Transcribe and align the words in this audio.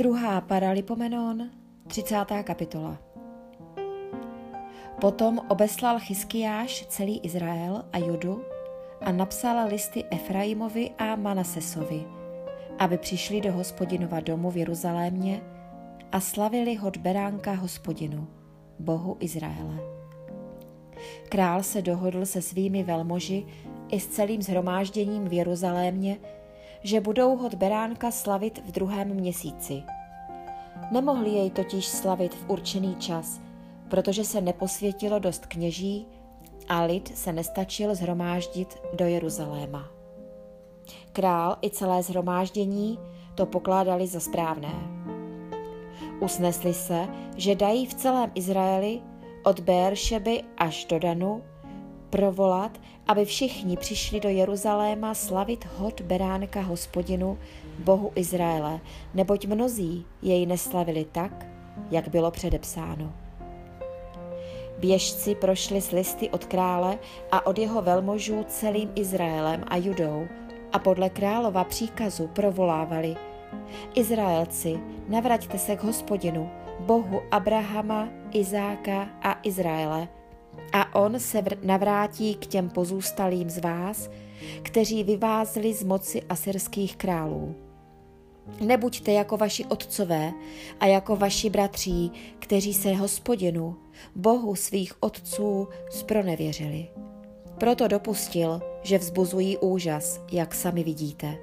Druhá 0.00 0.40
Paralipomenon, 0.40 1.50
30. 1.86 2.16
kapitola. 2.42 2.98
Potom 5.00 5.40
obeslal 5.48 5.98
Chyskiáš 6.00 6.86
celý 6.88 7.20
Izrael 7.20 7.84
a 7.92 7.98
Judu 7.98 8.44
a 9.00 9.12
napsal 9.12 9.68
listy 9.68 10.04
Efraimovi 10.10 10.90
a 10.98 11.16
Manasesovi, 11.16 12.06
aby 12.78 12.98
přišli 12.98 13.40
do 13.40 13.52
hospodinova 13.52 14.20
domu 14.20 14.50
v 14.50 14.56
Jeruzalémě 14.56 15.42
a 16.12 16.20
slavili 16.20 16.74
hod 16.74 16.96
beránka 16.96 17.52
hospodinu, 17.52 18.28
bohu 18.78 19.16
Izraele. 19.20 19.78
Král 21.28 21.62
se 21.62 21.82
dohodl 21.82 22.26
se 22.26 22.42
svými 22.42 22.82
velmoži 22.82 23.46
i 23.88 24.00
s 24.00 24.06
celým 24.06 24.42
zhromážděním 24.42 25.24
v 25.24 25.32
Jeruzalémě, 25.32 26.18
že 26.82 27.00
budou 27.00 27.36
hod 27.36 27.54
beránka 27.54 28.10
slavit 28.10 28.62
v 28.66 28.72
druhém 28.72 29.08
měsíci. 29.08 29.82
Nemohli 30.90 31.30
jej 31.30 31.50
totiž 31.50 31.86
slavit 31.86 32.34
v 32.34 32.50
určený 32.50 32.96
čas, 32.96 33.40
protože 33.88 34.24
se 34.24 34.40
neposvětilo 34.40 35.18
dost 35.18 35.46
kněží 35.46 36.06
a 36.68 36.82
lid 36.82 37.18
se 37.18 37.32
nestačil 37.32 37.94
zhromáždit 37.94 38.78
do 38.94 39.06
Jeruzaléma. 39.06 39.88
Král 41.12 41.56
i 41.62 41.70
celé 41.70 42.02
zhromáždění 42.02 42.98
to 43.34 43.46
pokládali 43.46 44.06
za 44.06 44.20
správné. 44.20 44.74
Usnesli 46.20 46.74
se, 46.74 47.08
že 47.36 47.54
dají 47.54 47.86
v 47.86 47.94
celém 47.94 48.30
Izraeli 48.34 49.00
od 49.44 49.60
Béeršeby 49.60 50.42
až 50.58 50.84
do 50.84 50.98
Danu 50.98 51.42
provolat, 52.10 52.80
aby 53.06 53.24
všichni 53.24 53.76
přišli 53.76 54.20
do 54.20 54.28
Jeruzaléma 54.28 55.14
slavit 55.14 55.66
hod 55.78 56.00
beránka 56.00 56.60
hospodinu, 56.60 57.38
bohu 57.78 58.12
Izraele, 58.14 58.80
neboť 59.14 59.46
mnozí 59.46 60.04
jej 60.22 60.46
neslavili 60.46 61.06
tak, 61.12 61.46
jak 61.90 62.08
bylo 62.08 62.30
předepsáno. 62.30 63.12
Běžci 64.78 65.34
prošli 65.34 65.80
s 65.80 65.90
listy 65.90 66.30
od 66.30 66.44
krále 66.44 66.98
a 67.32 67.46
od 67.46 67.58
jeho 67.58 67.82
velmožů 67.82 68.44
celým 68.48 68.90
Izraelem 68.94 69.64
a 69.68 69.76
Judou 69.76 70.28
a 70.72 70.78
podle 70.78 71.10
králova 71.10 71.64
příkazu 71.64 72.26
provolávali 72.26 73.16
Izraelci, 73.94 74.80
navraťte 75.08 75.58
se 75.58 75.76
k 75.76 75.82
hospodinu, 75.82 76.50
bohu 76.80 77.20
Abrahama, 77.30 78.08
Izáka 78.32 79.08
a 79.22 79.38
Izraele, 79.42 80.08
a 80.72 80.94
on 80.94 81.20
se 81.20 81.42
navrátí 81.62 82.34
k 82.34 82.46
těm 82.46 82.70
pozůstalým 82.70 83.50
z 83.50 83.58
vás, 83.58 84.10
kteří 84.62 85.04
vyvázli 85.04 85.74
z 85.74 85.82
moci 85.82 86.22
asyrských 86.22 86.96
králů. 86.96 87.54
Nebuďte 88.60 89.12
jako 89.12 89.36
vaši 89.36 89.64
otcové 89.64 90.32
a 90.80 90.86
jako 90.86 91.16
vaši 91.16 91.50
bratří, 91.50 92.12
kteří 92.38 92.74
se 92.74 92.94
hospodinu, 92.94 93.76
bohu 94.14 94.54
svých 94.54 95.02
otců, 95.02 95.68
spronevěřili. 95.90 96.88
Proto 97.58 97.88
dopustil, 97.88 98.60
že 98.82 98.98
vzbuzují 98.98 99.58
úžas, 99.58 100.20
jak 100.32 100.54
sami 100.54 100.84
vidíte. 100.84 101.38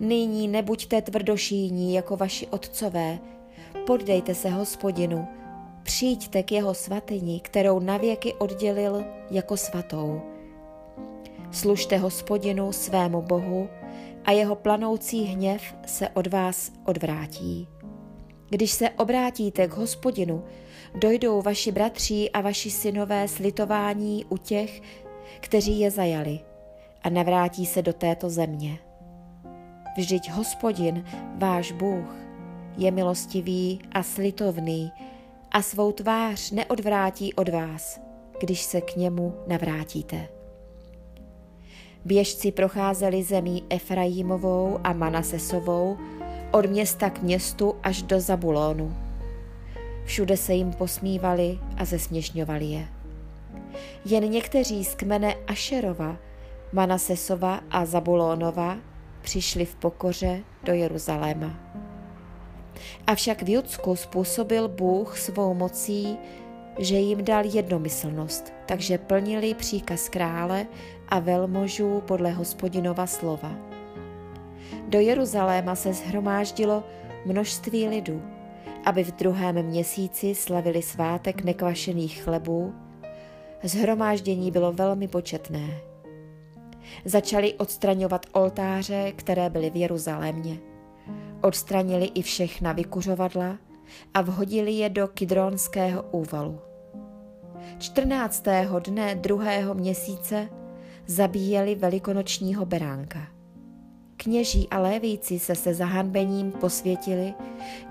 Nyní 0.00 0.48
nebuďte 0.48 1.02
tvrdošíní 1.02 1.94
jako 1.94 2.16
vaši 2.16 2.46
otcové, 2.46 3.18
poddejte 3.86 4.34
se 4.34 4.50
hospodinu, 4.50 5.28
přijďte 5.84 6.42
k 6.42 6.52
jeho 6.52 6.74
svatyni, 6.74 7.40
kterou 7.40 7.80
navěky 7.80 8.34
oddělil 8.34 9.04
jako 9.30 9.56
svatou. 9.56 10.20
Služte 11.50 11.96
hospodinu 11.96 12.72
svému 12.72 13.22
bohu 13.22 13.68
a 14.24 14.30
jeho 14.30 14.54
planoucí 14.54 15.22
hněv 15.22 15.62
se 15.86 16.08
od 16.08 16.26
vás 16.26 16.72
odvrátí. 16.84 17.68
Když 18.50 18.70
se 18.72 18.90
obrátíte 18.90 19.68
k 19.68 19.72
hospodinu, 19.72 20.44
dojdou 20.94 21.42
vaši 21.42 21.72
bratří 21.72 22.30
a 22.30 22.40
vaši 22.40 22.70
synové 22.70 23.28
slitování 23.28 24.24
u 24.24 24.36
těch, 24.36 24.80
kteří 25.40 25.80
je 25.80 25.90
zajali 25.90 26.40
a 27.02 27.10
navrátí 27.10 27.66
se 27.66 27.82
do 27.82 27.92
této 27.92 28.30
země. 28.30 28.78
Vždyť 29.96 30.30
hospodin, 30.30 31.04
váš 31.34 31.72
Bůh, 31.72 32.16
je 32.76 32.90
milostivý 32.90 33.80
a 33.92 34.02
slitovný 34.02 34.92
a 35.54 35.62
svou 35.62 35.92
tvář 35.92 36.50
neodvrátí 36.50 37.34
od 37.34 37.48
vás, 37.48 38.00
když 38.40 38.62
se 38.62 38.80
k 38.80 38.96
němu 38.96 39.34
navrátíte. 39.46 40.28
Běžci 42.04 42.52
procházeli 42.52 43.22
zemí 43.22 43.64
Efraímovou 43.70 44.78
a 44.84 44.92
Manasesovou 44.92 45.96
od 46.52 46.66
města 46.66 47.10
k 47.10 47.22
městu 47.22 47.74
až 47.82 48.02
do 48.02 48.20
Zabulónu. 48.20 48.96
Všude 50.04 50.36
se 50.36 50.54
jim 50.54 50.72
posmívali 50.72 51.58
a 51.76 51.84
zesměšňovali 51.84 52.64
je. 52.64 52.88
Jen 54.04 54.30
někteří 54.30 54.84
z 54.84 54.94
kmene 54.94 55.34
Ašerova, 55.46 56.16
Manasesova 56.72 57.60
a 57.70 57.84
Zabulónova 57.84 58.78
přišli 59.20 59.64
v 59.64 59.74
pokoře 59.74 60.40
do 60.62 60.72
Jeruzaléma. 60.72 61.74
Avšak 63.06 63.42
v 63.42 63.48
Judsku 63.48 63.96
způsobil 63.96 64.68
Bůh 64.68 65.18
svou 65.18 65.54
mocí, 65.54 66.18
že 66.78 66.96
jim 66.96 67.24
dal 67.24 67.44
jednomyslnost, 67.44 68.52
takže 68.66 68.98
plnili 68.98 69.54
příkaz 69.54 70.08
krále 70.08 70.66
a 71.08 71.18
velmožů 71.18 72.02
podle 72.06 72.30
hospodinova 72.30 73.06
slova. 73.06 73.50
Do 74.88 75.00
Jeruzaléma 75.00 75.74
se 75.74 75.92
zhromáždilo 75.92 76.84
množství 77.26 77.88
lidu, 77.88 78.22
aby 78.84 79.04
v 79.04 79.12
druhém 79.12 79.62
měsíci 79.62 80.34
slavili 80.34 80.82
svátek 80.82 81.44
nekvašených 81.44 82.22
chlebů. 82.22 82.74
Zhromáždění 83.62 84.50
bylo 84.50 84.72
velmi 84.72 85.08
početné. 85.08 85.80
Začali 87.04 87.54
odstraňovat 87.54 88.26
oltáře, 88.32 89.12
které 89.16 89.50
byly 89.50 89.70
v 89.70 89.76
Jeruzalémě. 89.76 90.73
Odstranili 91.44 92.04
i 92.06 92.22
všechna 92.22 92.72
vykuřovadla 92.72 93.58
a 94.14 94.22
vhodili 94.22 94.72
je 94.72 94.88
do 94.88 95.08
Kidronského 95.08 96.02
úvalu. 96.02 96.60
14. 97.78 98.44
dne 98.84 99.14
druhého 99.14 99.74
měsíce 99.74 100.48
zabíjeli 101.06 101.74
velikonočního 101.74 102.66
beránka. 102.66 103.28
Kněží 104.16 104.68
a 104.70 104.78
lévíci 104.78 105.38
se 105.38 105.54
se 105.54 105.74
zahanbením 105.74 106.52
posvětili 106.52 107.34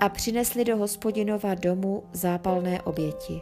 a 0.00 0.08
přinesli 0.08 0.64
do 0.64 0.76
hospodinova 0.76 1.54
domu 1.54 2.02
zápalné 2.12 2.82
oběti. 2.82 3.40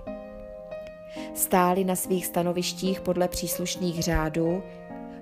Stáli 1.34 1.84
na 1.84 1.96
svých 1.96 2.26
stanovištích 2.26 3.00
podle 3.00 3.28
příslušných 3.28 4.02
řádů, 4.02 4.62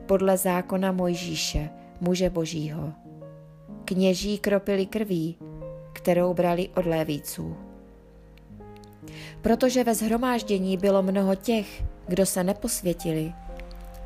podle 0.06 0.36
zákona 0.36 0.92
Mojžíše, 0.92 1.70
muže 2.00 2.30
božího. 2.30 3.05
Kněží 3.86 4.38
kropili 4.38 4.86
krví, 4.86 5.36
kterou 5.92 6.34
brali 6.34 6.68
od 6.76 6.86
lévíců. 6.86 7.56
Protože 9.42 9.84
ve 9.84 9.94
zhromáždění 9.94 10.76
bylo 10.76 11.02
mnoho 11.02 11.34
těch, 11.34 11.84
kdo 12.08 12.26
se 12.26 12.44
neposvětili, 12.44 13.32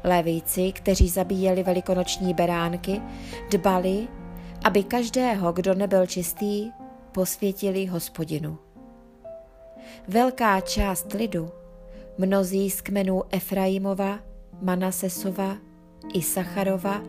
Levíci, 0.05 0.73
kteří 0.73 1.09
zabíjeli 1.09 1.63
velikonoční 1.63 2.35
beránky, 2.35 3.01
dbali, 3.51 4.09
aby 4.65 4.83
každého, 4.83 5.53
kdo 5.53 5.75
nebyl 5.75 6.07
čistý, 6.07 6.71
posvětili 7.12 7.87
hospodinu. 7.87 8.59
Velká 10.09 10.61
část 10.61 11.12
lidu, 11.12 11.51
mnozí 12.19 12.71
z 12.71 12.81
kmenů 12.81 13.23
Efraimova, 13.31 14.19
Manasesova, 14.62 15.56
Isacharova 16.15 17.03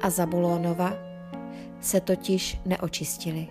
a 0.00 0.10
Zabulonova, 0.10 1.07
se 1.80 2.00
totiž 2.00 2.60
neočistili. 2.66 3.48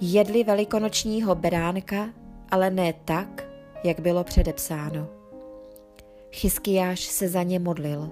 Jedli 0.00 0.44
velikonočního 0.44 1.34
beránka, 1.34 2.10
ale 2.50 2.70
ne 2.70 2.94
tak, 3.04 3.44
jak 3.84 4.00
bylo 4.00 4.24
předepsáno. 4.24 5.08
Chyskijáš 6.32 7.00
se 7.00 7.28
za 7.28 7.42
ně 7.42 7.58
modlil. 7.58 8.10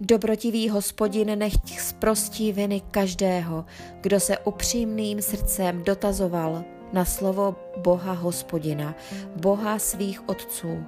Dobrotivý 0.00 0.68
hospodin 0.68 1.38
nechť 1.38 1.80
zprostí 1.80 2.52
viny 2.52 2.80
každého, 2.90 3.64
kdo 4.00 4.20
se 4.20 4.38
upřímným 4.38 5.22
srdcem 5.22 5.84
dotazoval 5.84 6.64
na 6.92 7.04
slovo 7.04 7.56
Boha 7.76 8.12
hospodina, 8.12 8.94
Boha 9.36 9.78
svých 9.78 10.28
otců, 10.28 10.84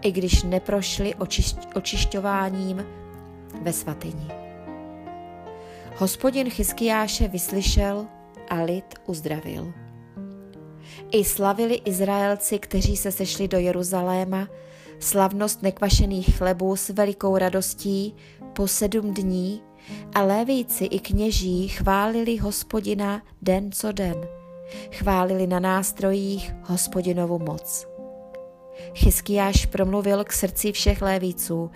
i 0.00 0.12
když 0.12 0.42
neprošli 0.42 1.14
očišť, 1.14 1.56
očišťováním 1.74 2.86
ve 3.62 3.72
svatyni. 3.72 4.41
Hospodin 5.96 6.50
Chyskijáše 6.50 7.28
vyslyšel 7.28 8.06
a 8.50 8.62
lid 8.62 8.84
uzdravil. 9.06 9.72
I 11.10 11.24
slavili 11.24 11.74
Izraelci, 11.74 12.58
kteří 12.58 12.96
se 12.96 13.12
sešli 13.12 13.48
do 13.48 13.58
Jeruzaléma, 13.58 14.48
slavnost 14.98 15.62
nekvašených 15.62 16.36
chlebů 16.36 16.76
s 16.76 16.88
velikou 16.88 17.36
radostí 17.36 18.14
po 18.52 18.68
sedm 18.68 19.14
dní 19.14 19.62
A 20.14 20.22
lévíci 20.22 20.84
i 20.84 21.00
kněží 21.00 21.68
chválili 21.68 22.36
hospodina 22.36 23.22
den 23.42 23.72
co 23.72 23.92
den. 23.92 24.16
Chválili 24.92 25.46
na 25.46 25.60
nástrojích 25.60 26.54
hospodinovu 26.62 27.38
moc. 27.38 27.86
Chyskiáš 28.94 29.66
promluvil 29.66 30.24
k 30.24 30.32
srdci 30.32 30.72
všech 30.72 31.02
lévíců, 31.02 31.70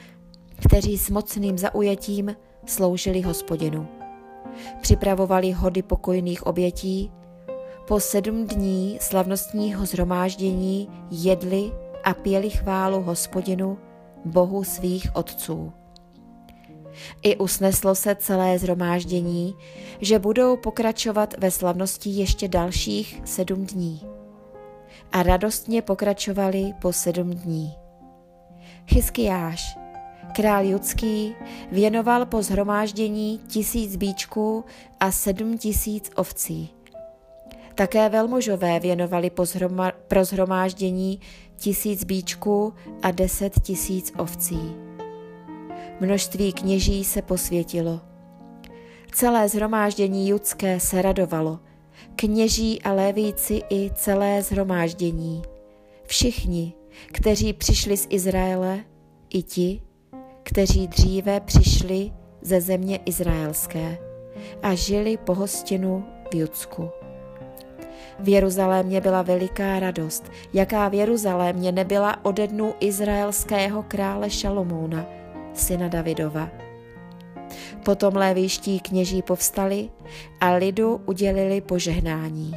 kteří 0.68 0.98
s 0.98 1.10
mocným 1.10 1.58
zaujetím 1.58 2.36
sloužili 2.66 3.22
hospodinu. 3.22 3.95
Připravovali 4.80 5.52
hody 5.52 5.82
pokojných 5.82 6.46
obětí, 6.46 7.12
po 7.88 8.00
sedm 8.00 8.46
dní 8.46 8.98
slavnostního 9.00 9.86
zhromáždění 9.86 10.88
jedli 11.10 11.72
a 12.04 12.14
pěli 12.14 12.50
chválu 12.50 13.02
hospodinu, 13.02 13.78
bohu 14.24 14.64
svých 14.64 15.16
otců. 15.16 15.72
I 17.22 17.36
usneslo 17.36 17.94
se 17.94 18.14
celé 18.14 18.58
zhromáždění, 18.58 19.54
že 20.00 20.18
budou 20.18 20.56
pokračovat 20.56 21.34
ve 21.38 21.50
slavnosti 21.50 22.10
ještě 22.10 22.48
dalších 22.48 23.22
sedm 23.24 23.66
dní. 23.66 24.02
A 25.12 25.22
radostně 25.22 25.82
pokračovali 25.82 26.74
po 26.82 26.92
sedm 26.92 27.30
dní. 27.30 27.74
Chyskiáš, 28.86 29.78
král 30.32 30.64
judský, 30.64 31.34
věnoval 31.72 32.26
po 32.26 32.42
zhromáždění 32.42 33.40
tisíc 33.48 33.96
bíčků 33.96 34.64
a 35.00 35.10
sedm 35.10 35.58
tisíc 35.58 36.10
ovcí. 36.16 36.70
Také 37.74 38.08
velmožové 38.08 38.80
věnovali 38.80 39.30
po 39.30 39.44
zhroma, 39.44 39.92
pro 40.08 40.24
zhromáždění 40.24 41.20
tisíc 41.56 42.04
bíčků 42.04 42.74
a 43.02 43.10
deset 43.10 43.60
tisíc 43.60 44.12
ovcí. 44.18 44.60
Množství 46.00 46.52
kněží 46.52 47.04
se 47.04 47.22
posvětilo. 47.22 48.00
Celé 49.12 49.48
zhromáždění 49.48 50.28
judské 50.28 50.80
se 50.80 51.02
radovalo, 51.02 51.58
kněží 52.16 52.82
a 52.82 52.92
lévíci 52.92 53.62
i 53.70 53.90
celé 53.94 54.42
zhromáždění. 54.42 55.42
Všichni, 56.04 56.72
kteří 57.06 57.52
přišli 57.52 57.96
z 57.96 58.06
Izraele, 58.10 58.84
i 59.30 59.42
ti, 59.42 59.82
kteří 60.46 60.88
dříve 60.88 61.40
přišli 61.40 62.12
ze 62.42 62.60
země 62.60 62.96
izraelské 63.04 63.98
a 64.62 64.74
žili 64.74 65.16
po 65.16 65.34
hostinu 65.34 66.04
v 66.30 66.34
Judsku. 66.34 66.90
V 68.18 68.28
Jeruzalémě 68.28 69.00
byla 69.00 69.22
veliká 69.22 69.80
radost, 69.80 70.30
jaká 70.52 70.88
v 70.88 70.94
Jeruzalémě 70.94 71.72
nebyla 71.72 72.24
ode 72.24 72.46
dnu 72.46 72.74
izraelského 72.80 73.82
krále 73.82 74.30
Šalomouna, 74.30 75.06
syna 75.54 75.88
Davidova. 75.88 76.50
Potom 77.84 78.16
léviští 78.16 78.80
kněží 78.80 79.22
povstali 79.22 79.90
a 80.40 80.52
lidu 80.52 81.00
udělili 81.06 81.60
požehnání. 81.60 82.54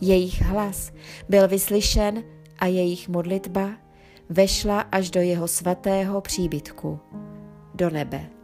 Jejich 0.00 0.42
hlas 0.42 0.92
byl 1.28 1.48
vyslyšen 1.48 2.22
a 2.58 2.66
jejich 2.66 3.08
modlitba 3.08 3.70
vešla 4.28 4.80
až 4.80 5.10
do 5.10 5.20
jeho 5.20 5.48
svatého 5.48 6.20
příbytku, 6.20 7.00
do 7.74 7.90
nebe. 7.90 8.41